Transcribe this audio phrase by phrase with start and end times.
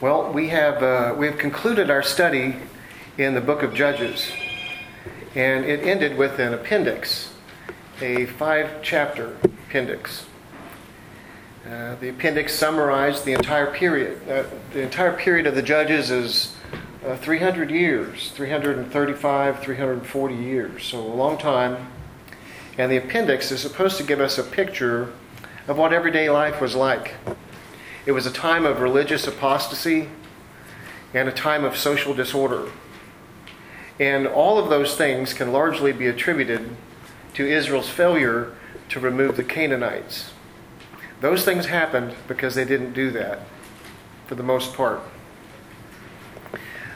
[0.00, 2.54] Well, we have uh, we have concluded our study
[3.16, 4.30] in the book of Judges,
[5.34, 7.34] and it ended with an appendix,
[8.00, 10.26] a five-chapter appendix.
[11.66, 14.20] Uh, the appendix summarized the entire period.
[14.30, 16.54] Uh, the entire period of the Judges is
[17.04, 21.88] uh, 300 years, 335, 340 years, so a long time.
[22.78, 25.12] And the appendix is supposed to give us a picture
[25.66, 27.16] of what everyday life was like.
[28.08, 30.08] It was a time of religious apostasy
[31.12, 32.70] and a time of social disorder.
[34.00, 36.74] And all of those things can largely be attributed
[37.34, 38.54] to Israel's failure
[38.88, 40.30] to remove the Canaanites.
[41.20, 43.40] Those things happened because they didn't do that,
[44.26, 45.02] for the most part.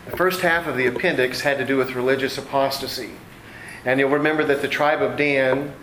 [0.06, 3.10] The first half of the appendix had to do with religious apostasy.
[3.84, 5.74] And you'll remember that the tribe of Dan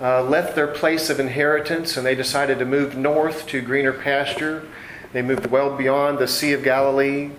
[0.00, 4.66] uh, left their place of inheritance and they decided to move north to greener pasture.
[5.12, 7.30] They moved well beyond the Sea of Galilee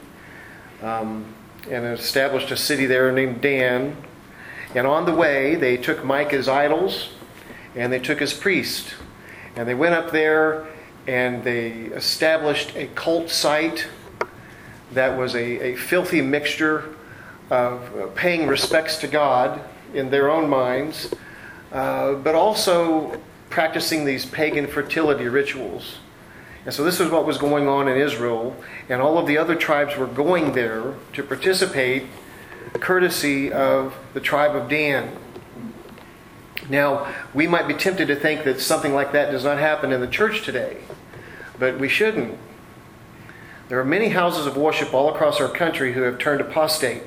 [0.81, 1.33] um,
[1.69, 3.95] and established a city there named Dan.
[4.75, 7.09] And on the way, they took Micah's idols
[7.75, 8.93] and they took his priest.
[9.55, 10.67] And they went up there
[11.07, 13.87] and they established a cult site
[14.91, 16.95] that was a, a filthy mixture
[17.49, 19.61] of paying respects to God
[19.93, 21.13] in their own minds
[21.71, 25.97] uh, but also practicing these pagan fertility rituals.
[26.65, 28.55] And so this is what was going on in Israel,
[28.89, 32.03] and all of the other tribes were going there to participate,
[32.79, 35.15] courtesy of the tribe of Dan.
[36.69, 40.01] Now, we might be tempted to think that something like that does not happen in
[40.01, 40.77] the church today,
[41.57, 42.37] but we shouldn't.
[43.69, 47.03] There are many houses of worship all across our country who have turned apostate.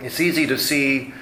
[0.00, 1.12] It's easy to see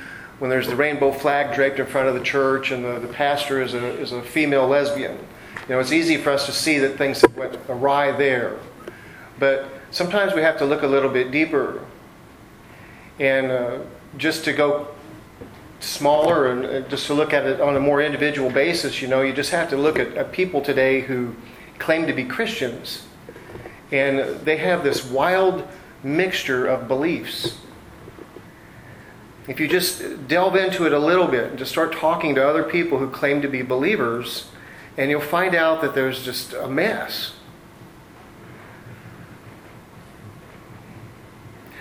[0.40, 3.60] when there's the rainbow flag draped in front of the church and the, the pastor
[3.60, 5.16] is a, is a female lesbian.
[5.68, 8.58] You know, it's easy for us to see that things went awry there.
[9.38, 11.84] But sometimes we have to look a little bit deeper.
[13.18, 13.78] And uh,
[14.16, 14.88] just to go
[15.80, 19.20] smaller and uh, just to look at it on a more individual basis, you know,
[19.20, 21.34] you just have to look at, at people today who
[21.78, 23.06] claim to be Christians.
[23.92, 25.68] And they have this wild
[26.02, 27.58] mixture of beliefs
[29.48, 32.62] if you just delve into it a little bit and just start talking to other
[32.62, 34.48] people who claim to be believers,
[34.96, 37.34] and you'll find out that there's just a mess.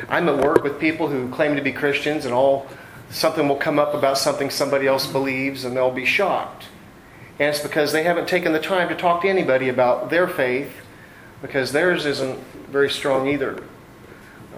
[0.08, 2.68] I'm at work with people who claim to be Christians, and all
[3.10, 6.66] something will come up about something somebody else believes, and they'll be shocked.
[7.38, 10.72] And it's because they haven't taken the time to talk to anybody about their faith,
[11.42, 12.40] because theirs isn't
[12.70, 13.64] very strong either.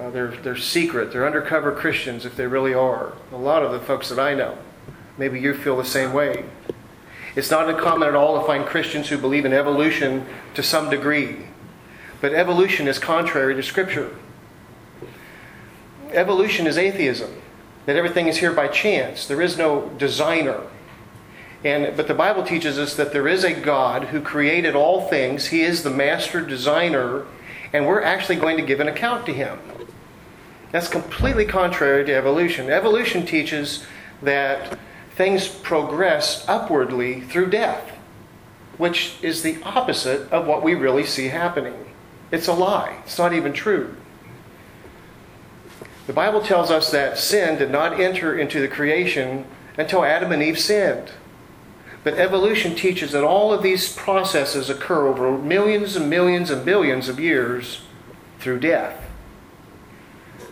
[0.02, 1.12] Uh, they're, they're secret.
[1.12, 3.14] They're undercover Christians if they really are.
[3.32, 4.58] A lot of the folks that I know.
[5.16, 6.46] Maybe you feel the same way.
[7.36, 10.26] It's not uncommon at all to find Christians who believe in evolution
[10.56, 11.46] to some degree.
[12.20, 14.16] But evolution is contrary to Scripture.
[16.14, 17.40] Evolution is atheism,
[17.86, 19.28] that everything is here by chance.
[19.28, 20.62] There is no designer.
[21.64, 25.48] And, but the Bible teaches us that there is a God who created all things.
[25.48, 27.28] He is the master designer,
[27.72, 29.60] and we're actually going to give an account to him.
[30.72, 32.70] That's completely contrary to evolution.
[32.70, 33.86] Evolution teaches
[34.22, 34.78] that
[35.16, 37.92] things progress upwardly through death,
[38.78, 41.94] which is the opposite of what we really see happening.
[42.32, 43.96] It's a lie, it's not even true.
[46.08, 49.46] The Bible tells us that sin did not enter into the creation
[49.78, 51.12] until Adam and Eve sinned.
[52.04, 57.08] But evolution teaches that all of these processes occur over millions and millions and billions
[57.08, 57.82] of years
[58.40, 59.11] through death.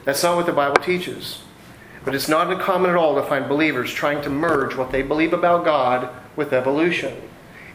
[0.09, 1.43] That's not what the Bible teaches.
[2.03, 5.33] But it's not uncommon at all to find believers trying to merge what they believe
[5.33, 7.21] about God with evolution.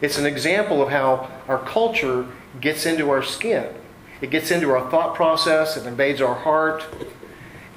[0.01, 2.27] It's an example of how our culture
[2.59, 3.73] gets into our skin.
[4.19, 6.83] It gets into our thought process, it invades our heart,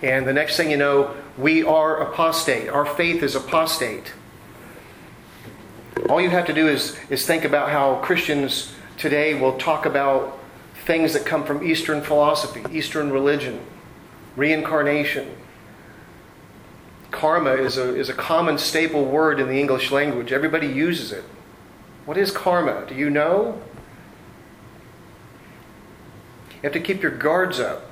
[0.03, 2.69] and the next thing you know, we are apostate.
[2.69, 4.13] Our faith is apostate.
[6.09, 10.37] All you have to do is, is think about how Christians today will talk about
[10.85, 13.61] things that come from Eastern philosophy, Eastern religion
[14.39, 15.37] reincarnation.
[17.11, 20.33] Karma is a, is a common staple word in the English language.
[20.33, 21.25] Everybody uses it.
[22.07, 22.87] What is karma?
[22.87, 23.61] Do you know?
[26.51, 27.85] You have to keep your guards up.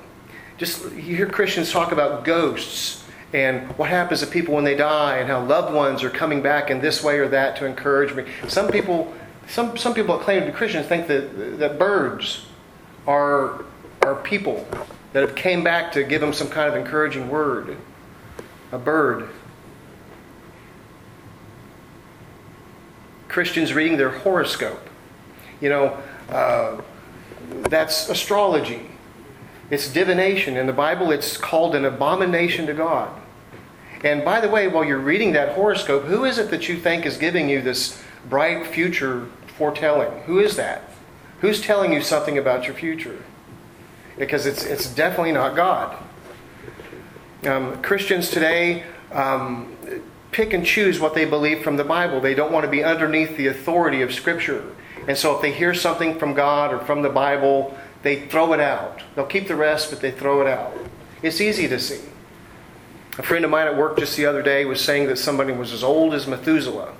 [0.57, 3.03] Just you hear Christians talk about ghosts
[3.33, 6.71] and what happens to people when they die and how loved ones are coming back
[6.71, 8.25] in this way or that to encourage me.
[8.47, 9.13] Some people
[9.47, 12.45] some, some people that claim to be Christians think that, that birds
[13.05, 13.63] are,
[14.01, 14.67] are people
[15.13, 17.77] that have came back to give them some kind of encouraging word.
[18.71, 19.29] A bird.
[23.27, 24.89] Christians reading their horoscope.
[25.61, 25.97] You know,
[26.29, 26.81] uh,
[27.69, 28.81] that's astrology.
[29.69, 30.57] It's divination.
[30.57, 33.09] In the Bible, it's called an abomination to God.
[34.03, 37.05] And by the way, while you're reading that horoscope, who is it that you think
[37.05, 39.27] is giving you this bright future
[39.57, 40.23] foretelling?
[40.23, 40.83] Who is that?
[41.41, 43.23] Who's telling you something about your future?
[44.17, 45.97] Because it's, it's definitely not God.
[47.43, 49.75] Um, Christians today um,
[50.31, 52.19] pick and choose what they believe from the Bible.
[52.19, 54.63] They don't want to be underneath the authority of Scripture.
[55.07, 58.59] And so if they hear something from God or from the Bible, they throw it
[58.59, 59.01] out.
[59.15, 60.73] They'll keep the rest, but they throw it out.
[61.21, 62.01] It's easy to see.
[63.17, 65.73] A friend of mine at work just the other day was saying that somebody was
[65.73, 66.93] as old as Methuselah.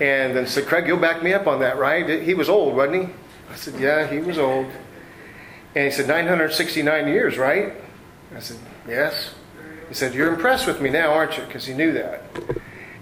[0.00, 2.22] And then said, Craig, you'll back me up on that, right?
[2.22, 3.14] He was old, wasn't he?
[3.50, 4.66] I said, Yeah, he was old.
[5.74, 7.74] And he said, 969 years, right?
[8.34, 9.34] I said, Yes.
[9.88, 11.44] He said, You're impressed with me now, aren't you?
[11.44, 12.22] Because he knew that.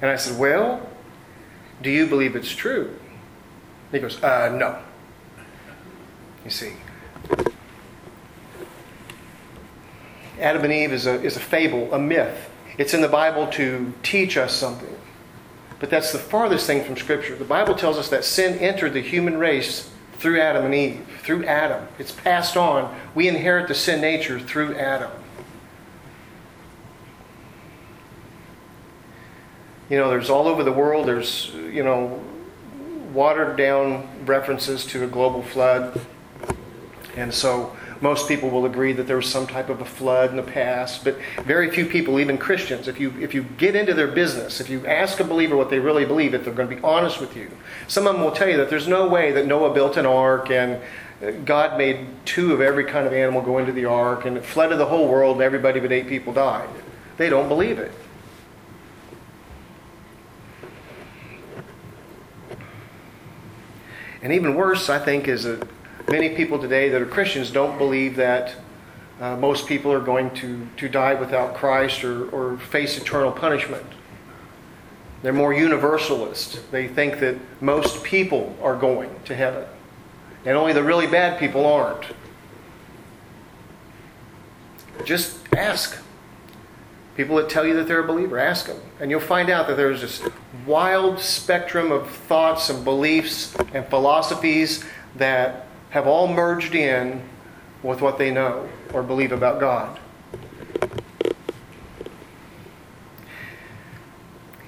[0.01, 0.89] And I said, Well,
[1.83, 2.97] do you believe it's true?
[3.91, 4.79] He goes, uh, No.
[6.45, 6.73] You see,
[10.41, 12.51] Adam and Eve is a, is a fable, a myth.
[12.79, 14.99] It's in the Bible to teach us something.
[15.79, 17.37] But that's the farthest thing from Scripture.
[17.37, 19.92] The Bible tells us that sin entered the human race
[20.23, 21.87] through Adam and Eve, through Adam.
[21.99, 22.97] It's passed on.
[23.13, 25.11] We inherit the sin nature through Adam.
[29.91, 32.23] You know, there's all over the world, there's, you know,
[33.13, 36.01] watered down references to a global flood.
[37.17, 40.37] And so most people will agree that there was some type of a flood in
[40.37, 44.09] the past, but very few people, even Christians, if you, if you get into their
[44.09, 46.83] business, if you ask a believer what they really believe, if they're going to be
[46.83, 47.49] honest with you,
[47.87, 50.51] some of them will tell you that there's no way that Noah built an ark
[50.51, 50.83] and
[51.23, 54.45] uh, God made two of every kind of animal go into the ark and it
[54.45, 56.69] flooded the whole world and everybody but eight people died.
[57.19, 57.93] They don't believe it.
[64.23, 65.69] And even worse, I think, is that
[66.09, 68.55] many people today that are Christians don't believe that
[69.21, 73.87] uh, most people are going to, to die without Christ or, or face eternal punishment.
[75.23, 76.71] They're more universalist.
[76.73, 79.65] They think that most people are going to heaven,
[80.45, 82.07] and only the really bad people aren't.
[85.05, 85.99] Just ask.
[87.17, 88.81] People that tell you that they're a believer, ask them.
[88.99, 90.23] And you'll find out that there's this
[90.67, 94.85] wild spectrum of thoughts and beliefs and philosophies
[95.17, 97.23] that have all merged in
[97.83, 99.99] with what they know or believe about God.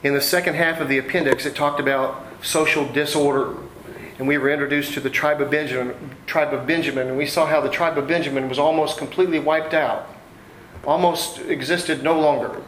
[0.03, 3.57] In the second half of the appendix, it talked about social disorder.
[4.19, 7.47] And we were introduced to the tribe of Benjamin, tribe of Benjamin, and we saw
[7.47, 10.07] how the tribe of Benjamin was almost completely wiped out,
[10.85, 12.61] almost existed no longer.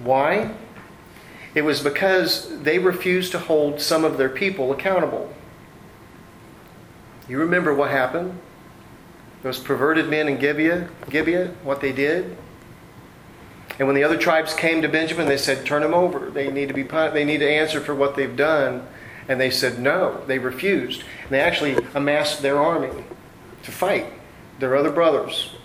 [0.00, 0.54] Why?
[1.54, 5.35] It was because they refused to hold some of their people accountable.
[7.28, 8.38] You remember what happened?
[9.42, 12.36] Those perverted men in Gibeah, Gibeah, what they did?
[13.78, 16.30] And when the other tribes came to Benjamin, they said, "Turn them over.
[16.30, 17.14] They need to be punished.
[17.14, 18.86] they need to answer for what they've done."
[19.28, 20.22] And they said no.
[20.26, 21.02] They refused.
[21.24, 23.04] And they actually amassed their army
[23.64, 24.06] to fight
[24.58, 25.56] their other brothers.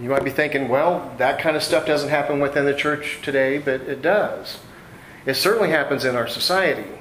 [0.00, 3.58] You might be thinking, well, that kind of stuff doesn't happen within the church today,
[3.58, 4.58] but it does.
[5.26, 6.97] It certainly happens in our society.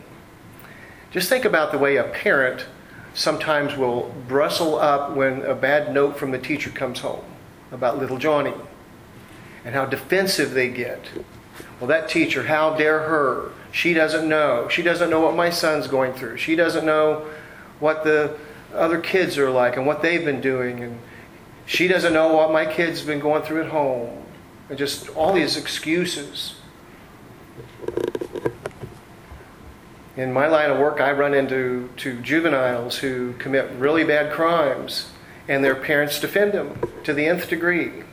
[1.12, 2.66] Just think about the way a parent
[3.14, 7.24] sometimes will bristle up when a bad note from the teacher comes home
[7.72, 8.54] about little Johnny
[9.66, 11.10] and how defensive they get.
[11.80, 13.52] Well, that teacher, how dare her?
[13.72, 14.68] She doesn't know.
[14.70, 16.38] She doesn't know what my son's going through.
[16.38, 17.26] She doesn't know
[17.80, 18.38] what the
[18.74, 20.82] other kids are like and what they've been doing.
[20.82, 21.00] And
[21.66, 24.24] she doesn't know what my kid's been going through at home.
[24.70, 26.56] And just all these excuses.
[30.18, 35.12] In my line of work, I run into to juveniles who commit really bad crimes,
[35.48, 38.04] and their parents defend them to the nth degree.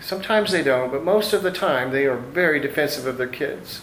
[0.00, 3.82] Sometimes they don't, but most of the time they are very defensive of their kids.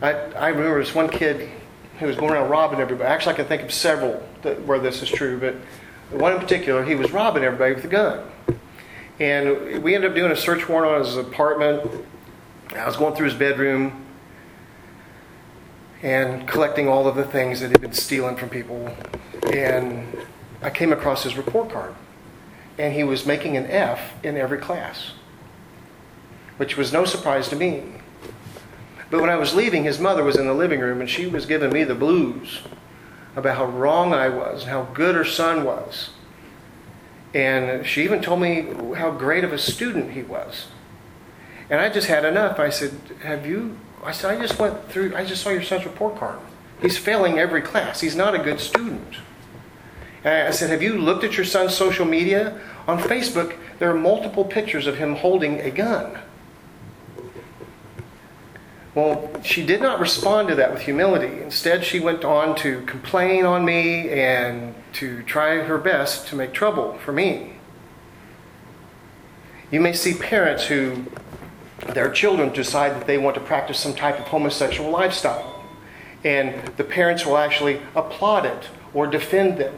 [0.00, 1.50] I, I remember this one kid
[1.98, 3.08] who was going around robbing everybody.
[3.08, 5.56] Actually, I can think of several that, where this is true, but
[6.18, 8.24] one in particular, he was robbing everybody with a gun.
[9.18, 12.04] And we ended up doing a search warrant on his apartment.
[12.74, 14.01] I was going through his bedroom
[16.02, 18.94] and collecting all of the things that he'd been stealing from people.
[19.52, 20.06] And
[20.60, 21.94] I came across his report card.
[22.78, 25.12] And he was making an F in every class,
[26.56, 27.82] which was no surprise to me.
[29.10, 31.44] But when I was leaving, his mother was in the living room and she was
[31.44, 32.62] giving me the blues
[33.36, 36.10] about how wrong I was and how good her son was.
[37.34, 40.66] And she even told me how great of a student he was.
[41.70, 42.58] And I just had enough.
[42.58, 42.92] I said,
[43.22, 46.38] Have you I said, I just went through, I just saw your son's report card.
[46.80, 48.00] He's failing every class.
[48.00, 49.16] He's not a good student.
[50.24, 52.60] And I said, Have you looked at your son's social media?
[52.88, 56.18] On Facebook, there are multiple pictures of him holding a gun.
[58.94, 61.40] Well, she did not respond to that with humility.
[61.40, 66.52] Instead, she went on to complain on me and to try her best to make
[66.52, 67.54] trouble for me.
[69.70, 71.06] You may see parents who
[71.88, 75.64] their children decide that they want to practice some type of homosexual lifestyle.
[76.24, 79.74] And the parents will actually applaud it or defend them.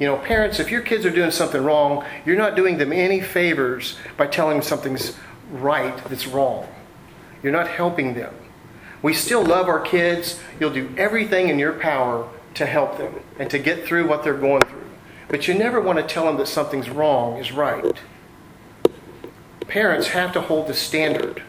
[0.00, 3.20] You know, parents, if your kids are doing something wrong, you're not doing them any
[3.20, 5.16] favors by telling them something's
[5.52, 6.66] right that's wrong.
[7.42, 8.34] You're not helping them.
[9.02, 10.40] We still love our kids.
[10.58, 14.34] You'll do everything in your power to help them and to get through what they're
[14.34, 14.90] going through.
[15.28, 17.84] But you never want to tell them that something's wrong is right.
[19.68, 21.42] Parents have to hold the standard.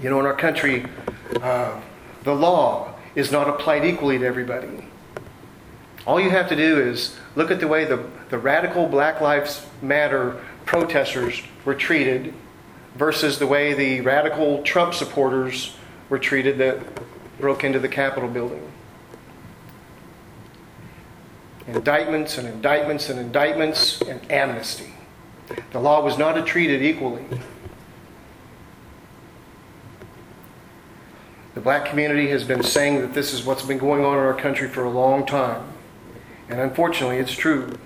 [0.00, 0.86] You know, in our country,
[1.42, 1.80] uh,
[2.22, 4.86] the law is not applied equally to everybody.
[6.06, 9.66] All you have to do is look at the way the, the radical Black Lives
[9.82, 12.32] Matter protesters were treated
[12.94, 15.76] versus the way the radical Trump supporters
[16.08, 16.78] were treated that
[17.40, 18.72] broke into the Capitol building.
[21.68, 24.94] Indictments and indictments and indictments and amnesty.
[25.72, 27.24] The law was not treated equally.
[31.54, 34.34] The black community has been saying that this is what's been going on in our
[34.34, 35.62] country for a long time.
[36.48, 37.76] And unfortunately, it's true.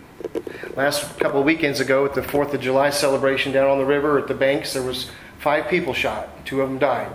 [0.76, 4.18] Last couple of weekends ago at the 4th of July celebration down on the river
[4.18, 6.46] at the banks, there was five people shot.
[6.46, 7.12] Two of them died.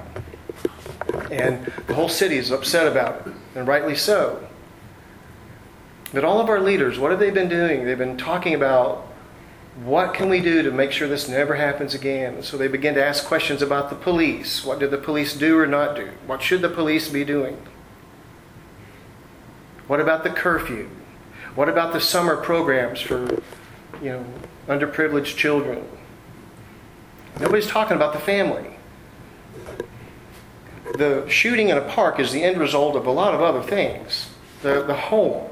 [1.31, 4.46] And the whole city is upset about it, and rightly so.
[6.13, 7.85] But all of our leaders, what have they been doing?
[7.85, 9.07] They've been talking about
[9.83, 12.41] what can we do to make sure this never happens again?
[12.41, 14.65] So they begin to ask questions about the police.
[14.65, 16.09] What did the police do or not do?
[16.25, 17.61] What should the police be doing?
[19.87, 20.89] What about the curfew?
[21.55, 23.25] What about the summer programs for,
[24.01, 24.25] you know,
[24.67, 25.87] underprivileged children?
[27.39, 28.75] Nobody's talking about the family.
[30.95, 34.29] The shooting in a park is the end result of a lot of other things.
[34.63, 35.51] The, the home.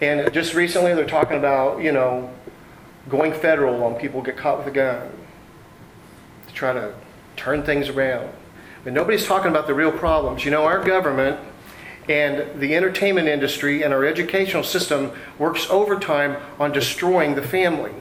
[0.00, 2.30] And just recently they're talking about, you know,
[3.08, 5.10] going federal when people get caught with a gun
[6.48, 6.94] to try to
[7.36, 8.30] turn things around.
[8.84, 10.44] But nobody's talking about the real problems.
[10.44, 11.40] You know, our government
[12.08, 17.94] and the entertainment industry and our educational system works overtime on destroying the family.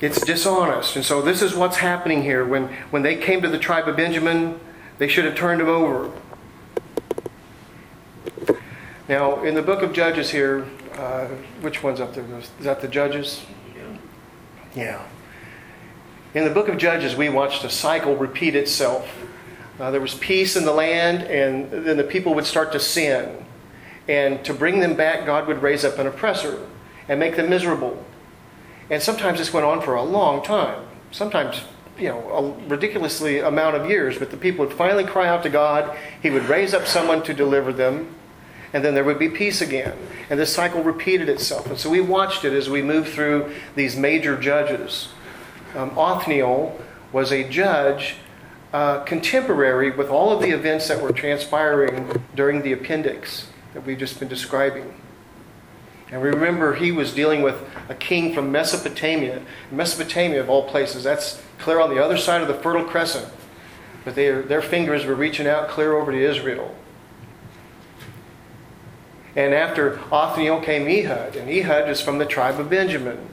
[0.00, 0.96] It's dishonest.
[0.96, 2.44] And so this is what's happening here.
[2.44, 4.58] When, when they came to the tribe of Benjamin,
[4.98, 6.10] they should have turned him over.
[9.10, 10.64] Now, in the book of Judges here,
[10.94, 11.26] uh,
[11.62, 12.24] which one's up there?
[12.38, 13.44] Is that the Judges?
[14.72, 15.04] Yeah.
[16.32, 19.12] In the book of Judges, we watched a cycle repeat itself.
[19.80, 23.44] Uh, there was peace in the land, and then the people would start to sin.
[24.06, 26.64] And to bring them back, God would raise up an oppressor
[27.08, 28.04] and make them miserable.
[28.90, 30.86] And sometimes this went on for a long time.
[31.10, 31.64] Sometimes,
[31.98, 34.18] you know, a ridiculously amount of years.
[34.20, 35.98] But the people would finally cry out to God.
[36.22, 38.14] He would raise up someone to deliver them
[38.72, 39.96] and then there would be peace again.
[40.28, 41.66] And this cycle repeated itself.
[41.66, 45.08] And so we watched it as we moved through these major judges.
[45.74, 46.80] Um, Othniel
[47.12, 48.16] was a judge
[48.72, 53.98] uh, contemporary with all of the events that were transpiring during the appendix that we've
[53.98, 54.94] just been describing.
[56.12, 57.56] And remember, he was dealing with
[57.88, 59.42] a king from Mesopotamia.
[59.70, 63.28] Mesopotamia, of all places, that's clear on the other side of the Fertile Crescent.
[64.04, 66.74] But their fingers were reaching out clear over to Israel.
[69.36, 73.28] And after Othniel came Ehud, and Ehud is from the tribe of Benjamin.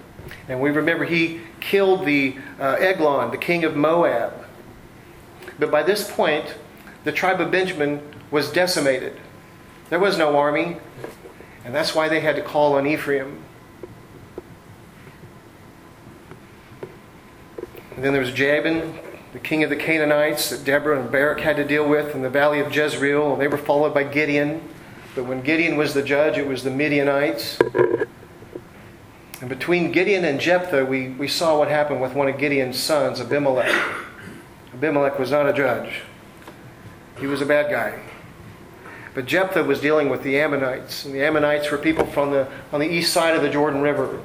[0.48, 4.46] And we remember he killed the uh, Eglon, the king of Moab.
[5.58, 6.56] But by this point,
[7.04, 9.18] the tribe of Benjamin was decimated.
[9.90, 10.78] There was no army,
[11.66, 13.44] and that's why they had to call on Ephraim.
[17.96, 19.00] And then there was Jabin,
[19.34, 22.30] the king of the Canaanites that Deborah and Barak had to deal with in the
[22.30, 24.62] valley of Jezreel, and they were followed by Gideon.
[25.18, 27.58] But when Gideon was the judge, it was the Midianites.
[29.42, 33.20] And between Gideon and Jephthah, we, we saw what happened with one of Gideon's sons,
[33.20, 33.74] Abimelech.
[34.76, 36.04] Abimelech was not a judge,
[37.20, 38.00] he was a bad guy.
[39.16, 41.04] But Jephthah was dealing with the Ammonites.
[41.04, 44.22] And the Ammonites were people from the, on the east side of the Jordan River.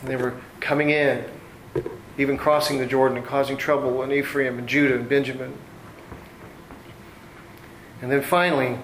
[0.00, 1.26] And they were coming in,
[2.16, 5.58] even crossing the Jordan and causing trouble in Ephraim and Judah and Benjamin.
[8.00, 8.78] And then finally,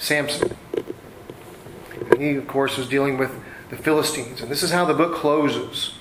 [0.00, 0.56] Samson.
[2.10, 3.30] And he, of course, was dealing with
[3.68, 4.40] the Philistines.
[4.40, 5.94] And this is how the book closes.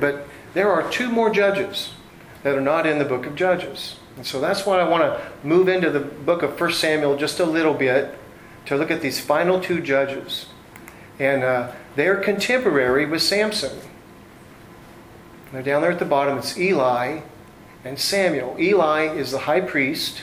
[0.00, 1.92] But there are two more judges
[2.42, 3.96] that are not in the book of Judges.
[4.16, 7.40] And so that's why I want to move into the book of 1 Samuel just
[7.40, 8.16] a little bit
[8.66, 10.46] to look at these final two judges.
[11.18, 13.80] And uh, they're contemporary with Samson.
[15.52, 16.38] They're down there at the bottom.
[16.38, 17.20] It's Eli
[17.84, 18.56] and Samuel.
[18.58, 20.22] Eli is the high priest.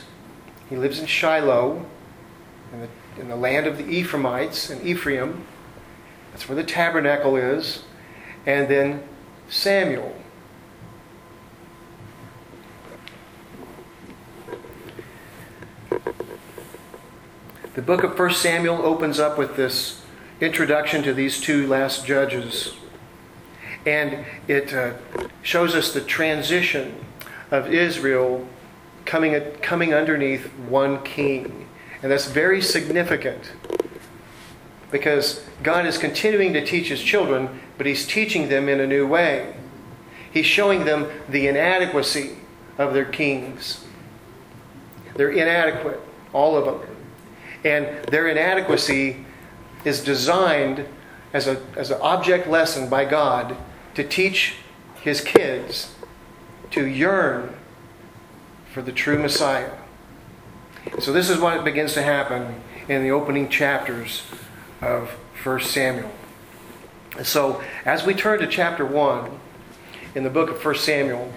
[0.68, 1.86] He lives in Shiloh,
[2.72, 2.88] in the,
[3.20, 5.46] in the land of the Ephraimites in Ephraim.
[6.32, 7.84] That's where the tabernacle is.
[8.46, 9.02] And then
[9.48, 10.16] Samuel.
[17.74, 20.02] The book of 1 Samuel opens up with this
[20.40, 22.74] introduction to these two last judges.
[23.86, 24.94] And it uh,
[25.42, 27.04] shows us the transition
[27.50, 28.46] of Israel
[29.04, 31.61] coming, coming underneath one king.
[32.02, 33.52] And that's very significant
[34.90, 39.06] because God is continuing to teach his children, but he's teaching them in a new
[39.06, 39.54] way.
[40.30, 42.36] He's showing them the inadequacy
[42.78, 43.84] of their kings.
[45.14, 46.00] They're inadequate,
[46.32, 46.96] all of them.
[47.64, 49.24] And their inadequacy
[49.84, 50.86] is designed
[51.32, 53.56] as, a, as an object lesson by God
[53.94, 54.54] to teach
[55.02, 55.94] his kids
[56.70, 57.54] to yearn
[58.72, 59.72] for the true Messiah.
[61.00, 64.22] So, this is what begins to happen in the opening chapters
[64.80, 65.10] of
[65.44, 66.10] 1 Samuel.
[67.22, 69.38] So, as we turn to chapter 1
[70.14, 71.32] in the book of 1 Samuel,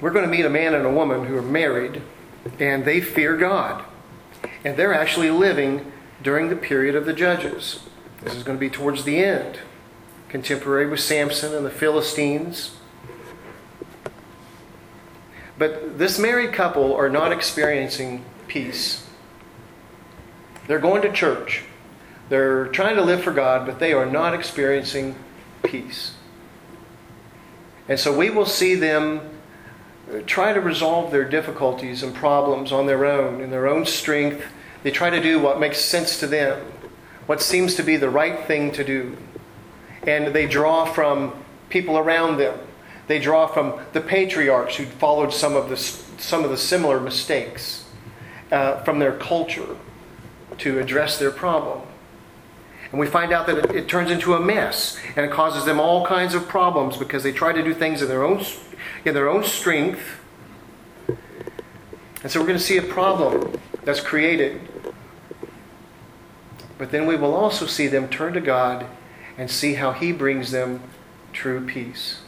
[0.00, 2.02] we're going to meet a man and a woman who are married
[2.58, 3.84] and they fear God.
[4.64, 7.80] And they're actually living during the period of the judges.
[8.22, 9.58] This is going to be towards the end,
[10.28, 12.76] contemporary with Samson and the Philistines.
[15.58, 19.04] But this married couple are not experiencing peace.
[20.68, 21.64] They're going to church.
[22.28, 25.16] They're trying to live for God, but they are not experiencing
[25.62, 26.14] peace.
[27.88, 29.30] And so we will see them
[30.12, 34.44] uh, try to resolve their difficulties and problems on their own, in their own strength.
[34.82, 36.60] They try to do what makes sense to them,
[37.26, 39.16] what seems to be the right thing to do.
[40.02, 41.32] And they draw from
[41.70, 42.58] people around them.
[43.08, 47.86] They draw from the patriarchs who followed some of the, some of the similar mistakes
[48.52, 49.76] uh, from their culture
[50.58, 51.80] to address their problem.
[52.90, 55.80] And we find out that it, it, turns into a mess and it causes them
[55.80, 58.44] all kinds of problems because they try to do things in their own
[59.04, 60.20] in their own strength.
[62.22, 64.60] And so we're going to see a problem that's created.
[66.78, 68.86] But then we will also see them turn to God
[69.36, 70.82] and see how He brings them
[71.32, 72.20] true peace.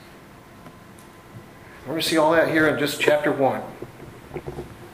[1.90, 3.62] We're going to see all that here in just chapter 1.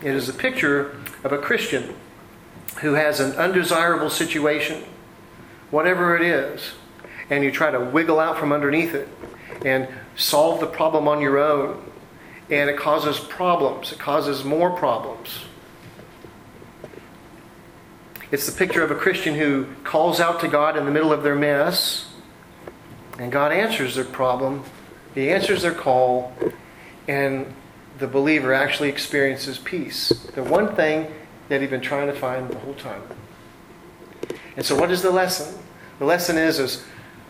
[0.01, 1.95] It is a picture of a Christian
[2.81, 4.83] who has an undesirable situation,
[5.71, 6.73] whatever it is,
[7.29, 9.11] and you try to wiggle out from underneath it
[9.63, 11.85] and solve the problem on your own.
[12.49, 15.41] And it causes problems, it causes more problems.
[18.31, 21.23] It's the picture of a Christian who calls out to God in the middle of
[21.23, 22.07] their mess,
[23.19, 24.65] and God answers their problem,
[25.15, 26.33] He answers their call,
[27.09, 27.53] and
[27.99, 30.09] the believer actually experiences peace.
[30.35, 31.13] The one thing
[31.49, 33.03] that he'd been trying to find the whole time.
[34.57, 35.59] And so, what is the lesson?
[35.99, 36.85] The lesson is, is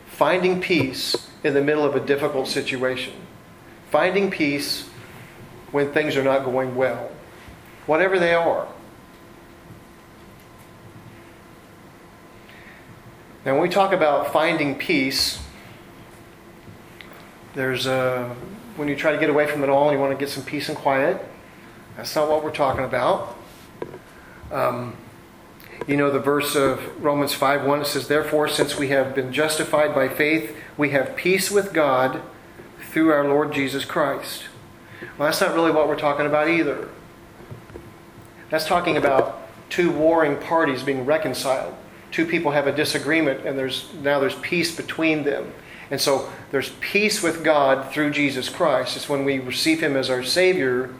[0.06, 3.12] finding peace in the middle of a difficult situation,
[3.90, 4.88] finding peace
[5.72, 7.10] when things are not going well,
[7.86, 8.66] whatever they are.
[13.44, 15.40] Now, when we talk about finding peace,
[17.54, 18.34] there's a,
[18.76, 20.44] when you try to get away from it all and you want to get some
[20.44, 21.24] peace and quiet.
[21.96, 23.36] That's not what we're talking about.
[24.50, 24.96] Um,
[25.86, 29.32] you know the verse of Romans 5 1, it says, Therefore, since we have been
[29.32, 32.22] justified by faith, we have peace with God
[32.90, 34.44] through our Lord Jesus Christ.
[35.18, 36.88] Well, that's not really what we're talking about either.
[38.50, 41.74] That's talking about two warring parties being reconciled.
[42.10, 45.52] Two people have a disagreement, and there's now there's peace between them.
[45.90, 48.96] And so there's peace with God through Jesus Christ.
[48.96, 50.90] It's when we receive Him as our Savior,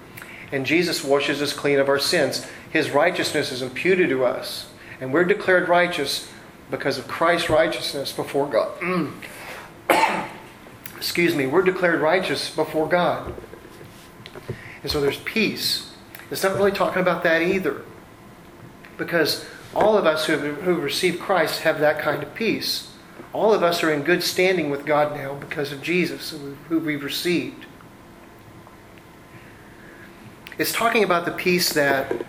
[0.53, 2.47] and Jesus washes us clean of our sins.
[2.71, 4.69] His righteousness is imputed to us.
[5.01, 6.31] And we're declared righteous
[6.71, 9.19] because of Christ's righteousness before God.
[10.97, 13.35] Excuse me, we're declared righteous before God.
[14.83, 15.93] And so there's peace.
[16.31, 17.83] It's not really talking about that either.
[18.97, 19.45] Because
[19.75, 22.91] all of us who have, who received Christ have that kind of peace.
[23.37, 26.35] All of us are in good standing with God now because of Jesus,
[26.71, 27.67] who we've received.
[30.57, 32.25] It's talking about the peace that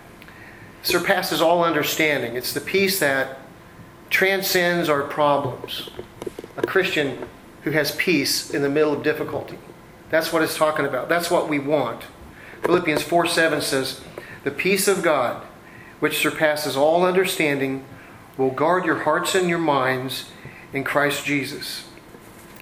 [0.83, 2.35] surpasses all understanding.
[2.35, 3.39] It's the peace that
[4.09, 5.91] transcends our problems.
[6.57, 7.25] a Christian
[7.61, 9.57] who has peace in the middle of difficulty.
[10.09, 11.07] That's what it's talking about.
[11.07, 12.03] That's what we want.
[12.63, 14.01] Philippians 4 7 says,
[14.43, 15.41] The peace of God,
[16.01, 17.85] which surpasses all understanding,
[18.37, 20.25] will guard your hearts and your minds
[20.73, 21.85] in Christ Jesus.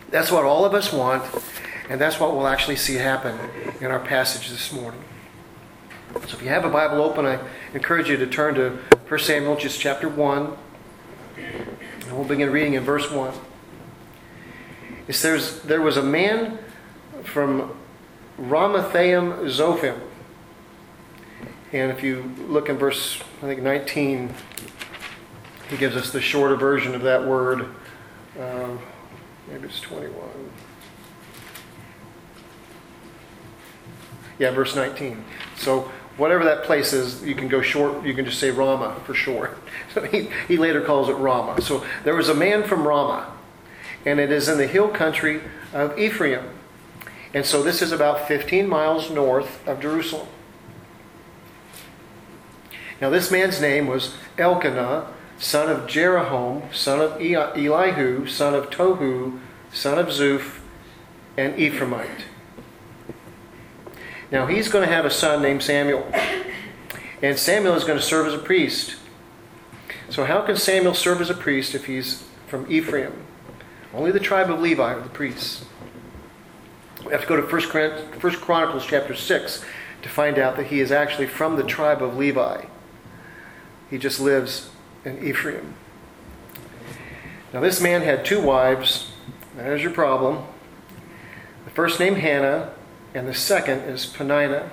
[0.10, 1.24] That's what all of us want,
[1.90, 3.38] and that's what we'll actually see happen
[3.82, 5.02] in our passage this morning.
[6.28, 7.40] So if you have a Bible open, I
[7.74, 10.58] encourage you to turn to 1 Samuel, just chapter 1.
[11.38, 13.34] And we'll begin reading in verse 1.
[15.08, 16.58] It says, There was a man
[17.24, 17.76] from
[18.40, 20.00] Ramathaim Zophim.
[21.74, 24.34] And if you look in verse, I think 19,
[25.70, 27.68] he gives us the shorter version of that word.
[28.40, 28.80] Um,
[29.50, 30.14] maybe it's 21.
[34.38, 35.24] Yeah, verse 19.
[35.56, 39.14] So whatever that place is, you can go short, you can just say Ramah for
[39.14, 39.58] short.
[39.94, 41.62] So he, he later calls it Ramah.
[41.62, 43.32] So there was a man from Ramah,
[44.06, 45.40] and it is in the hill country
[45.72, 46.44] of Ephraim.
[47.34, 50.28] And so this is about 15 miles north of Jerusalem.
[53.00, 59.40] Now this man's name was Elkanah, son of Jeroham, son of Elihu, son of Tohu,
[59.72, 60.60] son of Zuph,
[61.38, 62.24] and Ephraimite.
[64.32, 66.12] Now he's going to have a son named Samuel.
[67.22, 68.98] And Samuel is going to serve as a priest.
[70.10, 73.14] So, how can Samuel serve as a priest if he's from Ephraim?
[73.94, 75.66] Only the tribe of Levi are the priests.
[77.06, 79.64] We have to go to 1 Chronicles chapter 6
[80.02, 82.66] to find out that he is actually from the tribe of Levi.
[83.90, 84.70] He just lives
[85.06, 85.76] in Ephraim.
[87.54, 89.12] Now, this man had two wives.
[89.56, 90.44] There's your problem.
[91.64, 92.74] The first name Hannah,
[93.14, 94.70] and the second is Peninnah.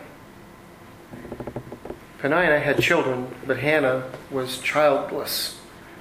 [2.18, 5.60] Peninnah had children, but Hannah was childless.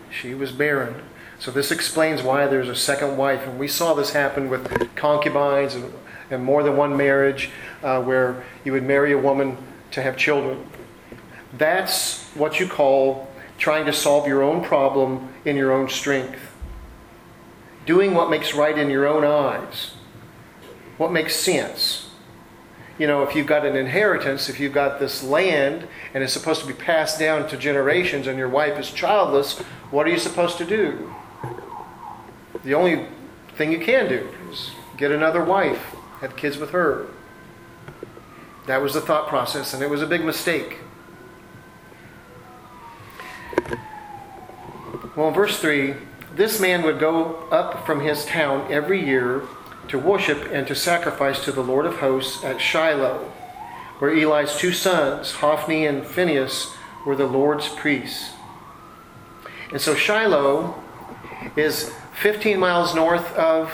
[0.10, 1.04] She was barren.
[1.40, 3.48] So this explains why there's a second wife.
[3.48, 5.92] And we saw this happen with concubines and,
[6.30, 7.50] and more than one marriage
[7.82, 9.58] uh, where you would marry a woman
[9.92, 10.68] to have children.
[11.58, 13.31] That's what you call
[13.62, 16.42] trying to solve your own problem in your own strength.
[17.86, 19.94] Doing what makes right in your own eyes.
[20.98, 22.12] What makes sense
[23.02, 26.62] you know, if you've got an inheritance, if you've got this land and it's supposed
[26.62, 29.58] to be passed down to generations and your wife is childless,
[29.90, 31.12] what are you supposed to do?
[32.64, 33.08] The only
[33.56, 37.08] thing you can do is get another wife, have kids with her.
[38.68, 40.78] That was the thought process, and it was a big mistake.
[45.14, 45.96] Well, in verse 3,
[46.36, 49.44] this man would go up from his town every year
[49.90, 53.30] to worship and to sacrifice to the Lord of hosts at Shiloh,
[54.00, 56.74] where Eli's two sons, Hophni and Phinehas,
[57.06, 58.32] were the Lord's priests.
[59.72, 60.82] And so Shiloh
[61.58, 63.70] is 15 miles north of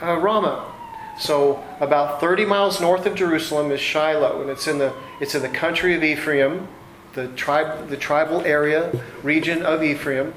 [0.00, 0.72] uh, Ramah.
[1.18, 5.42] So about 30 miles north of Jerusalem is Shiloh, and it's in the it's in
[5.42, 6.66] the country of Ephraim,
[7.14, 8.92] the tribe the tribal area
[9.22, 10.34] region of Ephraim.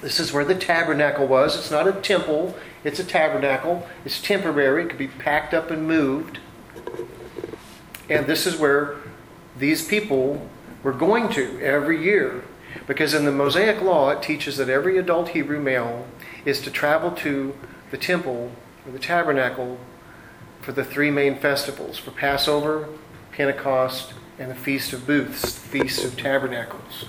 [0.00, 1.56] This is where the tabernacle was.
[1.56, 3.86] It's not a temple, it's a tabernacle.
[4.04, 6.38] It's temporary, it could be packed up and moved.
[8.10, 8.96] And this is where
[9.56, 10.48] these people
[10.82, 12.42] were going to every year.
[12.86, 16.06] Because in the Mosaic Law, it teaches that every adult Hebrew male
[16.44, 17.54] is to travel to
[17.90, 18.50] the temple
[18.84, 19.78] or the tabernacle
[20.60, 22.88] for the three main festivals for Passover,
[23.30, 27.06] Pentecost, and the Feast of Booths, the Feast of Tabernacles.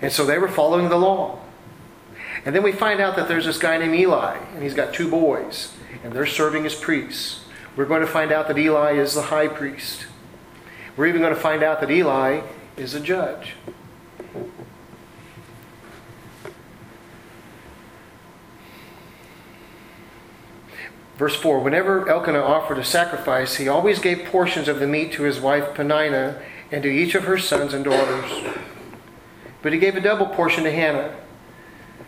[0.00, 1.40] And so they were following the law.
[2.44, 5.10] And then we find out that there's this guy named Eli, and he's got two
[5.10, 5.74] boys,
[6.04, 7.40] and they're serving as priests.
[7.76, 10.06] We're going to find out that Eli is the high priest.
[10.96, 12.42] We're even going to find out that Eli
[12.76, 13.54] is a judge.
[21.16, 25.22] Verse 4 Whenever Elkanah offered a sacrifice, he always gave portions of the meat to
[25.22, 28.54] his wife Peninnah and to each of her sons and daughters.
[29.62, 31.14] But he gave a double portion to Hannah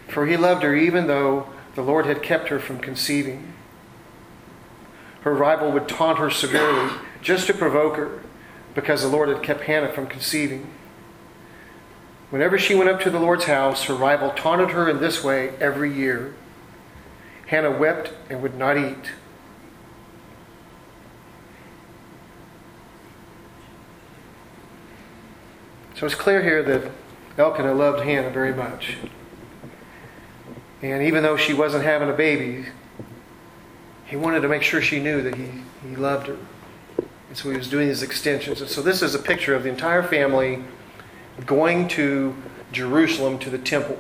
[0.08, 3.52] for he loved her even though the Lord had kept her from conceiving.
[5.20, 8.22] Her rival would taunt her severely just to provoke her
[8.74, 10.70] because the Lord had kept Hannah from conceiving.
[12.30, 15.50] Whenever she went up to the Lord's house, her rival taunted her in this way
[15.60, 16.34] every year.
[17.48, 19.12] Hannah wept and would not eat.
[25.94, 26.92] So it's clear here that
[27.38, 28.98] Elkanah loved Hannah very much.
[30.82, 32.66] And even though she wasn't having a baby,
[34.04, 35.48] he wanted to make sure she knew that he,
[35.88, 36.36] he loved her.
[37.28, 38.60] And so he was doing these extensions.
[38.60, 40.62] And so this is a picture of the entire family
[41.46, 42.36] going to
[42.72, 43.98] Jerusalem to the temple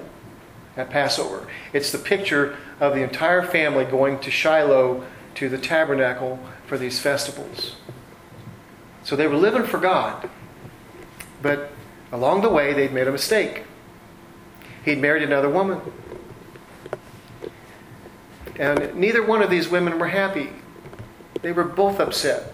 [0.76, 1.48] at Passover.
[1.72, 6.98] It's the picture of the entire family going to Shiloh to the tabernacle for these
[6.98, 7.76] festivals.
[9.02, 10.28] So they were living for God.
[11.40, 11.70] But
[12.12, 13.64] along the way, they'd made a mistake.
[14.84, 15.80] He'd married another woman.
[18.56, 20.50] And neither one of these women were happy.
[21.42, 22.52] They were both upset.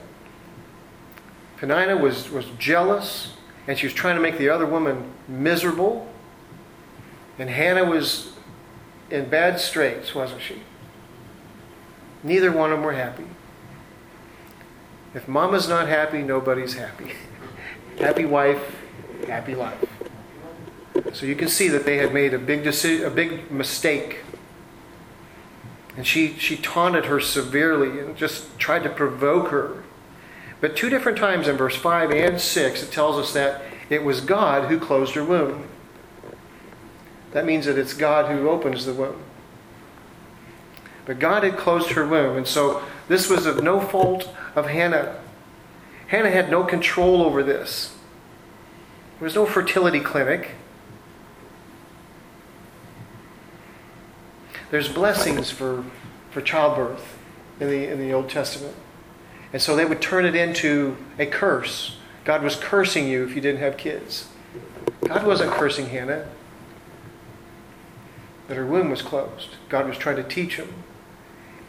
[1.56, 3.32] Peninnah was, was jealous,
[3.66, 6.06] and she was trying to make the other woman miserable.
[7.38, 8.33] And Hannah was
[9.10, 10.62] in bad straits, wasn't she?
[12.22, 13.26] Neither one of them were happy.
[15.14, 17.12] If mama's not happy, nobody's happy.
[17.98, 18.76] happy wife,
[19.26, 19.84] happy life.
[21.12, 24.20] So you can see that they had made a big decision, a big mistake.
[25.96, 29.84] And she, she taunted her severely and just tried to provoke her.
[30.60, 34.20] But two different times in verse 5 and 6, it tells us that it was
[34.20, 35.68] God who closed her womb.
[37.34, 39.20] That means that it's God who opens the womb.
[41.04, 45.20] But God had closed her womb, and so this was of no fault of Hannah.
[46.06, 47.96] Hannah had no control over this.
[49.18, 50.52] There was no fertility clinic.
[54.70, 55.84] There's blessings for,
[56.30, 57.18] for childbirth
[57.58, 58.76] in the, in the Old Testament.
[59.52, 61.96] And so they would turn it into a curse.
[62.24, 64.28] God was cursing you if you didn't have kids.
[65.04, 66.28] God wasn't cursing Hannah,
[68.46, 69.50] but her womb was closed.
[69.68, 70.72] God was trying to teach him.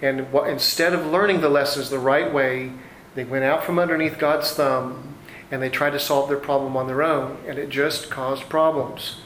[0.01, 2.73] And instead of learning the lessons the right way,
[3.15, 5.15] they went out from underneath God's thumb
[5.51, 9.17] and they tried to solve their problem on their own, and it just caused problems.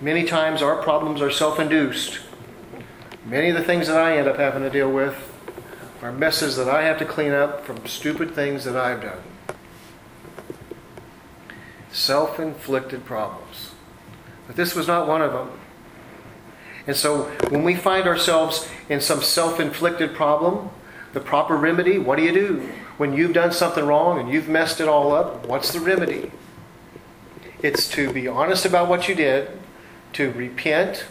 [0.00, 2.20] Many times our problems are self induced.
[3.24, 5.14] Many of the things that I end up having to deal with
[6.02, 9.18] are messes that I have to clean up from stupid things that I've done.
[11.92, 13.72] Self inflicted problems.
[14.46, 15.50] But this was not one of them.
[16.86, 20.70] And so when we find ourselves in some self inflicted problem,
[21.12, 22.68] the proper remedy, what do you do?
[22.96, 26.30] When you've done something wrong and you've messed it all up, what's the remedy?
[27.62, 29.50] It's to be honest about what you did,
[30.14, 31.04] to repent,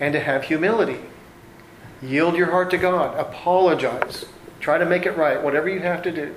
[0.00, 1.00] and to have humility.
[2.02, 3.18] Yield your heart to God.
[3.18, 4.26] Apologize.
[4.60, 6.34] Try to make it right, whatever you have to do.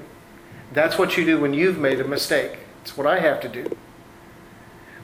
[0.74, 2.60] That's what you do when you've made a mistake.
[2.88, 3.76] It's what I have to do.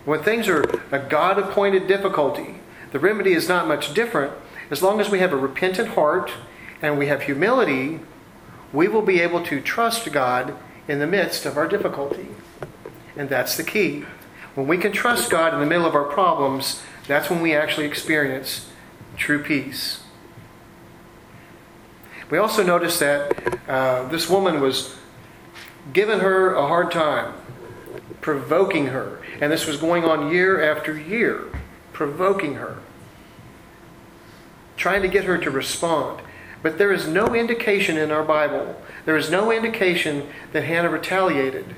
[0.06, 2.62] When things are a God appointed difficulty,
[2.94, 4.32] the remedy is not much different.
[4.72, 6.32] As long as we have a repentant heart
[6.82, 8.00] and we have humility,
[8.72, 10.56] we will be able to trust God
[10.88, 12.30] in the midst of our difficulty.
[13.18, 14.06] And that's the key.
[14.56, 17.88] When we can trust God in the middle of our problems, that's when we actually
[17.88, 18.70] experience
[19.18, 20.04] true peace.
[22.30, 24.96] We also notice that uh, this woman was
[25.92, 27.34] giving her a hard time,
[28.22, 29.20] provoking her.
[29.42, 31.48] And this was going on year after year,
[31.92, 32.78] provoking her,
[34.78, 36.22] trying to get her to respond.
[36.62, 41.76] But there is no indication in our Bible, there is no indication that Hannah retaliated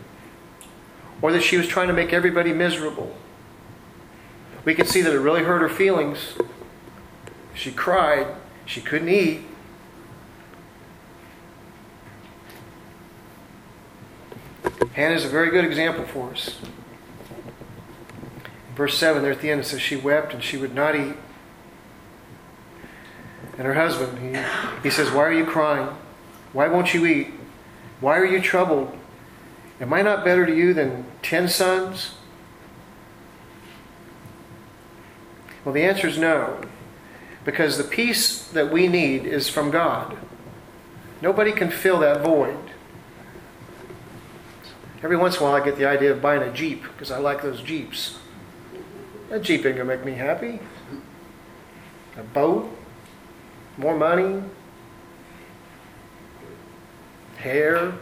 [1.22, 3.16] or that she was trying to make everybody miserable.
[4.64, 6.36] We can see that it really hurt her feelings.
[7.54, 8.28] She cried,
[8.66, 9.42] she couldn't eat.
[14.94, 16.58] Hannah is a very good example for us.
[18.76, 21.16] Verse 7 there at the end it says, She wept and she would not eat.
[23.58, 24.42] And her husband, he,
[24.84, 25.96] he says, Why are you crying?
[26.52, 27.34] Why won't you eat?
[28.02, 28.98] Why are you troubled?
[29.80, 32.16] Am I not better to you than ten sons?
[35.64, 36.62] Well, the answer is no.
[37.44, 40.18] Because the peace that we need is from God.
[41.22, 42.58] Nobody can fill that void.
[45.06, 47.20] Every once in a while, I get the idea of buying a Jeep because I
[47.20, 48.18] like those Jeeps.
[49.30, 50.60] That Jeep ain't to make me happy.
[52.18, 52.76] A boat,
[53.78, 54.41] more money,
[57.38, 57.94] hair.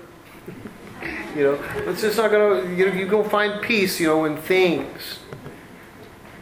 [1.36, 4.38] you know, it's just not to, you know, you go find peace, you know, in
[4.38, 5.20] things.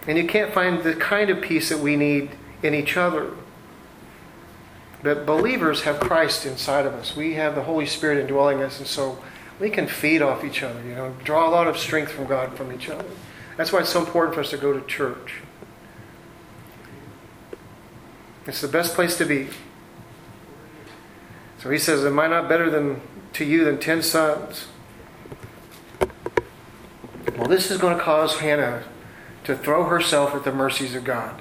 [0.05, 2.29] And you can't find the kind of peace that we need
[2.61, 3.31] in each other.
[5.01, 7.15] But believers have Christ inside of us.
[7.15, 9.23] We have the Holy Spirit indwelling us, and so
[9.61, 12.57] we can feed off each other, you know, draw a lot of strength from God
[12.57, 13.05] from each other.
[13.57, 15.35] That's why it's so important for us to go to church.
[18.47, 19.49] It's the best place to be.
[21.59, 23.01] So he says, Am I not better than
[23.33, 24.65] to you than ten sons?
[27.37, 28.83] Well, this is going to cause Hannah
[29.43, 31.39] to throw herself at the mercies of God.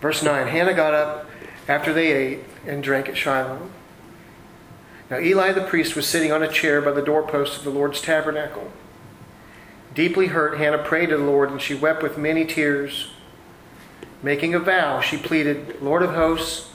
[0.00, 1.26] Verse 9 Hannah got up
[1.66, 3.68] after they ate and drank at Shiloh.
[5.10, 8.00] Now Eli the priest was sitting on a chair by the doorpost of the Lord's
[8.00, 8.70] tabernacle.
[9.92, 13.10] Deeply hurt, Hannah prayed to the Lord, and she wept with many tears.
[14.22, 16.70] Making a vow, she pleaded, Lord of hosts,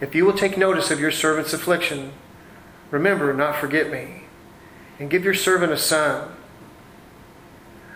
[0.00, 2.12] if you will take notice of your servant's affliction,
[2.90, 4.22] remember not forget me,
[4.98, 6.30] and give your servant a son.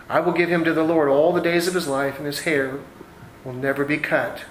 [0.07, 2.41] I will give him to the Lord all the days of his life, and his
[2.41, 2.79] hair
[3.43, 4.43] will never be cut.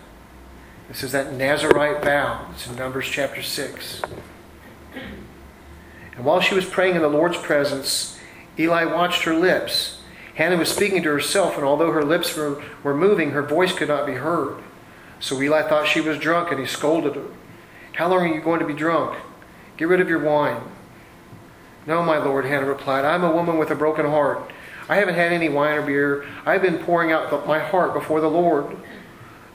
[0.89, 2.49] This is that Nazarite vow.
[2.53, 4.03] It's in Numbers chapter 6.
[6.17, 8.19] And while she was praying in the Lord's presence,
[8.59, 10.01] Eli watched her lips.
[10.35, 13.89] Hannah was speaking to herself, and although her lips were, were moving, her voice could
[13.89, 14.63] not be heard.
[15.21, 17.27] So Eli thought she was drunk, and he scolded her.
[17.95, 19.19] How long are you going to be drunk?
[19.77, 20.63] Get rid of your wine.
[21.87, 23.05] No, my lord, Hannah replied.
[23.05, 24.51] I'm a woman with a broken heart.
[24.89, 26.27] I haven't had any wine or beer.
[26.45, 28.77] I've been pouring out my heart before the Lord.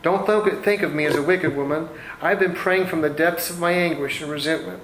[0.01, 0.25] Don't
[0.63, 1.89] think of me as a wicked woman.
[2.21, 4.81] I've been praying from the depths of my anguish and resentment.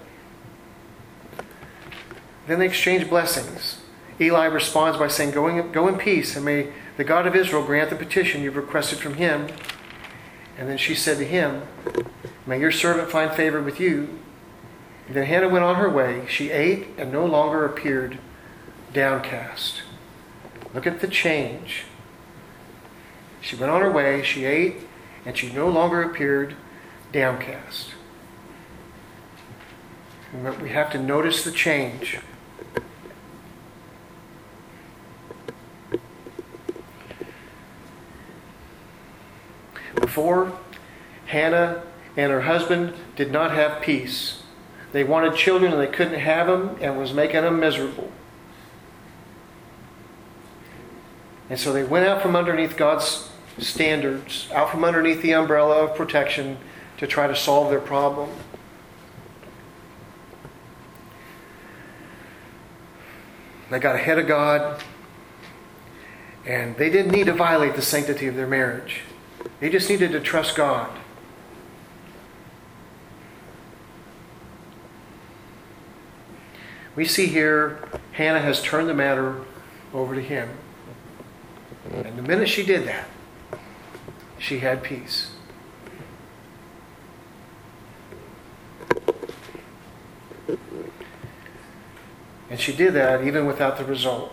[2.48, 3.80] Then they exchange blessings.
[4.20, 7.66] Eli responds by saying, Go in, go in peace, and may the God of Israel
[7.66, 9.48] grant the petition you've requested from him.
[10.58, 11.64] And then she said to him,
[12.46, 14.20] May your servant find favor with you.
[15.08, 16.26] And then Hannah went on her way.
[16.30, 18.20] She ate and no longer appeared
[18.94, 19.82] downcast.
[20.74, 21.84] Look at the change.
[23.42, 24.76] She went on her way, she ate,
[25.26, 26.56] and she no longer appeared
[27.12, 27.90] downcast.
[30.62, 32.20] We have to notice the change.
[39.96, 40.58] Before,
[41.28, 41.84] Hannah
[42.16, 44.44] and her husband did not have peace.
[44.92, 48.12] They wanted children and they couldn't have them and was making them miserable.
[51.50, 55.96] And so they went out from underneath God's standards, out from underneath the umbrella of
[55.96, 56.58] protection
[56.98, 58.30] to try to solve their problem.
[63.70, 64.84] They got ahead of God,
[66.46, 69.02] and they didn't need to violate the sanctity of their marriage.
[69.60, 70.90] They just needed to trust God.
[76.96, 77.80] We see here
[78.12, 79.42] Hannah has turned the matter
[79.94, 80.50] over to him.
[81.92, 83.08] And the minute she did that,
[84.38, 85.32] she had peace.
[92.50, 94.32] And she did that even without the result.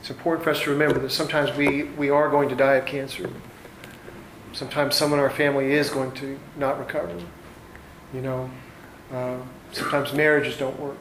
[0.00, 2.86] It's important for us to remember that sometimes we, we are going to die of
[2.86, 3.28] cancer.
[4.56, 7.14] Sometimes someone in our family is going to not recover.
[8.14, 8.50] You know,
[9.12, 9.36] uh,
[9.72, 10.96] sometimes marriages don't work.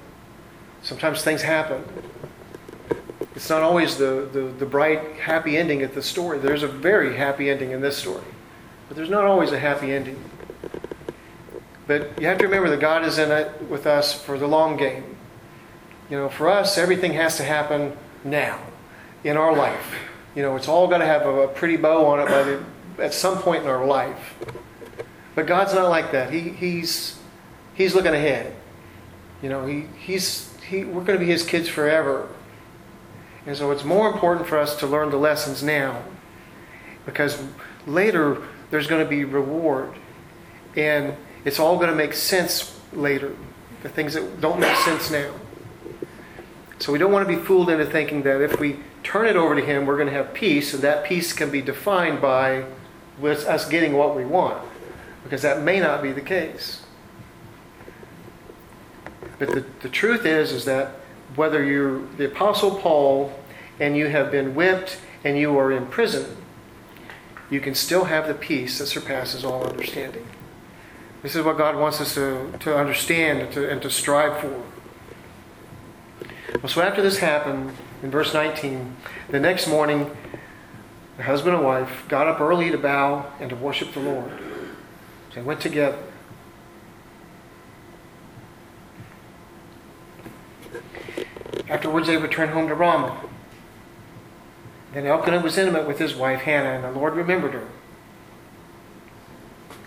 [0.81, 1.81] Sometimes things happen.
[3.33, 6.37] It's not always the, the, the bright, happy ending at the story.
[6.37, 8.25] There's a very happy ending in this story,
[8.89, 10.21] but there's not always a happy ending.
[11.87, 14.75] But you have to remember that God is in it with us for the long
[14.75, 15.15] game.
[16.09, 18.59] You know, for us, everything has to happen now
[19.23, 19.95] in our life.
[20.35, 22.61] You know, it's all got to have a, a pretty bow on it by the,
[22.99, 24.36] at some point in our life.
[25.36, 26.31] But God's not like that.
[26.31, 27.19] He, he's,
[27.73, 28.55] he's looking ahead.
[29.41, 32.27] You know, he, he's he, we're going to be his kids forever.
[33.45, 36.01] And so it's more important for us to learn the lessons now
[37.05, 37.41] because
[37.86, 39.93] later there's going to be reward.
[40.75, 43.36] And it's all going to make sense later,
[43.84, 45.31] the things that don't make sense now.
[46.79, 49.55] So we don't want to be fooled into thinking that if we turn it over
[49.55, 52.65] to Him, we're going to have peace, and that peace can be defined by
[53.23, 54.63] us getting what we want,
[55.23, 56.84] because that may not be the case.
[59.39, 60.95] But the, the truth is, is that
[61.36, 63.34] whether you're the Apostle Paul
[63.80, 66.38] and you have been whipped and you are in prison,
[67.49, 70.25] you can still have the peace that surpasses all understanding.
[71.21, 74.63] This is what God wants us to, to understand and to, and to strive for.
[76.67, 78.95] So after this happened, in verse 19,
[79.30, 80.15] the next morning,
[81.17, 84.32] the husband and wife got up early to bow and to worship the Lord.
[85.34, 85.97] They went together.
[91.68, 93.22] Afterwards, they returned home to Ramah.
[94.93, 97.68] Then Elkanah was intimate with his wife Hannah, and the Lord remembered her.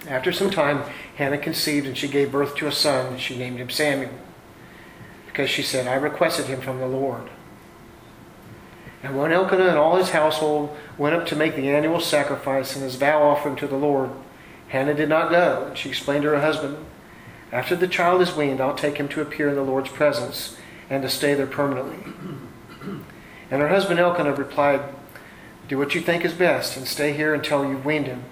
[0.07, 0.83] After some time,
[1.17, 4.13] Hannah conceived, and she gave birth to a son, and she named him Samuel,
[5.27, 7.31] because she said, I requested him from the Lord.
[9.03, 12.85] And when Elkanah and all his household went up to make the annual sacrifice and
[12.85, 14.11] his vow offering to the Lord,
[14.69, 16.77] Hannah did not go, and she explained to her husband,
[17.53, 20.57] After the child is weaned, I'll take him to appear in the Lord's presence
[20.91, 22.13] and to stay there permanently.
[23.51, 24.83] And her husband Elkanah replied,
[25.69, 28.25] Do what you think is best and stay here until you've weaned him.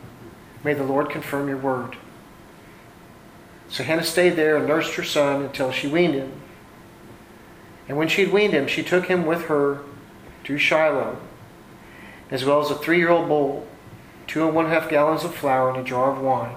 [0.63, 1.97] May the Lord confirm your word.
[3.69, 6.33] So Hannah stayed there and nursed her son until she weaned him.
[7.89, 9.81] And when she had weaned him, she took him with her
[10.47, 11.19] to Shiloh,
[12.31, 13.67] as well as a three year old bull,
[14.29, 16.55] two and one half gallons of flour, and a jar of wine.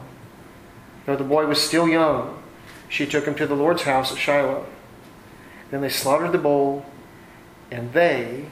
[1.06, 2.42] Though the boy was still young,
[2.88, 4.68] she took him to the Lord's house at Shiloh.
[5.72, 6.86] Then they slaughtered the bull,
[7.72, 8.46] and they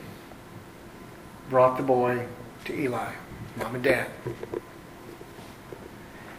[1.49, 2.25] brought the boy
[2.65, 3.13] to Eli,
[3.55, 4.09] mom and dad.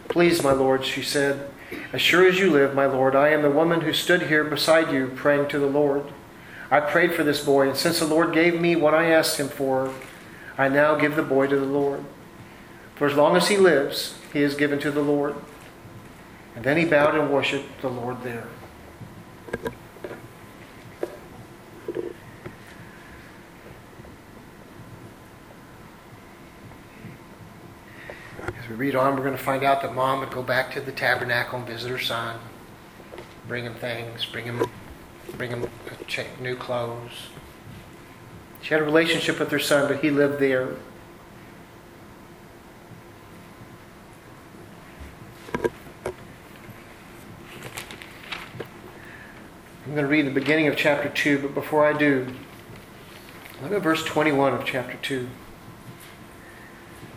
[0.09, 1.49] Please, my Lord, she said,
[1.93, 4.91] as sure as you live, my Lord, I am the woman who stood here beside
[4.91, 6.11] you praying to the Lord.
[6.71, 9.49] I prayed for this boy, and since the Lord gave me what I asked him
[9.49, 9.91] for,
[10.57, 12.03] I now give the boy to the Lord.
[12.95, 15.35] For as long as he lives, he is given to the Lord.
[16.55, 18.47] And then he bowed and worshiped the Lord there.
[28.43, 30.81] As we read on, we're going to find out that mom would go back to
[30.81, 32.39] the tabernacle and visit her son,
[33.47, 34.69] bring him things, bring him,
[35.37, 35.69] bring him
[36.39, 37.29] new clothes.
[38.61, 40.75] She had a relationship with her son, but he lived there.
[49.85, 52.27] I'm going to read the beginning of chapter 2, but before I do,
[53.63, 55.27] look at verse 21 of chapter 2.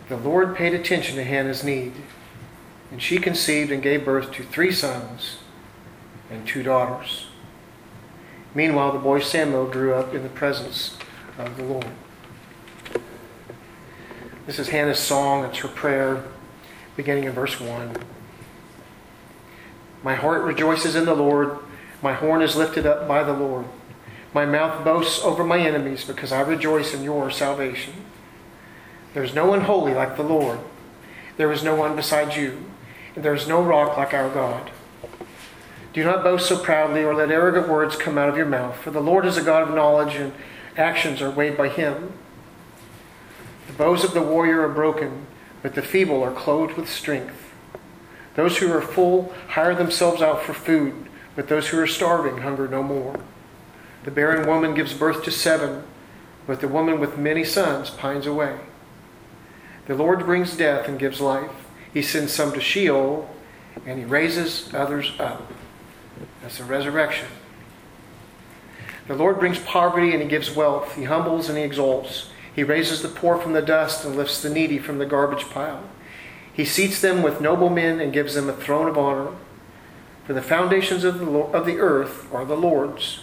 [0.09, 1.93] The Lord paid attention to Hannah's need,
[2.91, 5.37] and she conceived and gave birth to three sons
[6.29, 7.27] and two daughters.
[8.55, 10.97] Meanwhile, the boy Samuel grew up in the presence
[11.37, 11.87] of the Lord.
[14.45, 16.23] This is Hannah's song, it's her prayer,
[16.95, 17.95] beginning in verse 1.
[20.03, 21.57] My heart rejoices in the Lord,
[22.01, 23.65] my horn is lifted up by the Lord.
[24.33, 27.93] My mouth boasts over my enemies because I rejoice in your salvation.
[29.13, 30.59] There is no one holy like the Lord.
[31.37, 32.65] There is no one beside you,
[33.15, 34.71] and there is no rock like our God.
[35.93, 38.89] Do not boast so proudly or let arrogant words come out of your mouth, for
[38.89, 40.33] the Lord is a God of knowledge and
[40.75, 42.13] actions are weighed by him.
[43.67, 45.27] The bows of the warrior are broken,
[45.61, 47.53] but the feeble are clothed with strength.
[48.35, 52.67] Those who are full hire themselves out for food, but those who are starving hunger
[52.67, 53.19] no more.
[54.03, 55.83] The barren woman gives birth to seven,
[56.47, 58.57] but the woman with many sons pines away.
[59.85, 61.51] The Lord brings death and gives life.
[61.93, 63.29] He sends some to Sheol,
[63.85, 65.51] and he raises others up.
[66.43, 67.25] That's the resurrection.
[69.07, 70.93] The Lord brings poverty and he gives wealth.
[70.95, 72.29] He humbles and he exalts.
[72.55, 75.83] He raises the poor from the dust and lifts the needy from the garbage pile.
[76.53, 79.31] He seats them with noble men and gives them a throne of honor.
[80.27, 83.21] For the foundations of the, of the earth are the Lord's,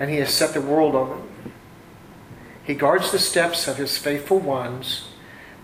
[0.00, 1.52] and he has set the world on them.
[2.64, 5.08] He guards the steps of his faithful ones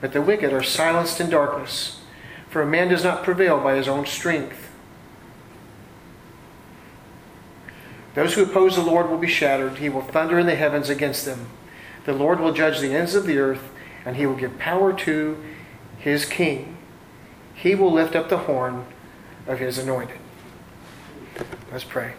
[0.00, 2.00] but the wicked are silenced in darkness,
[2.48, 4.67] for a man does not prevail by his own strength.
[8.18, 9.78] Those who oppose the Lord will be shattered.
[9.78, 11.46] He will thunder in the heavens against them.
[12.04, 13.62] The Lord will judge the ends of the earth,
[14.04, 15.40] and he will give power to
[16.00, 16.78] his king.
[17.54, 18.86] He will lift up the horn
[19.46, 20.18] of his anointed.
[21.70, 22.14] Let's pray.